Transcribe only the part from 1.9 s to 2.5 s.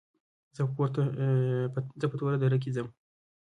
زه په توره